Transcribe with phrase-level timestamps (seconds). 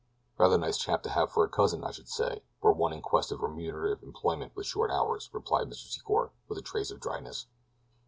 [0.39, 3.31] "Rather nice chap to have for a cousin, I should say, were one in quest
[3.31, 5.95] of remunerative employment with short hours," replied Mr.
[5.95, 7.45] Secor with a trace of dryness.